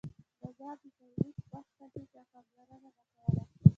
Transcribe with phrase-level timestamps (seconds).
[0.41, 3.43] بازار د تولید وخت ته هیڅ پاملرنه نه کوله.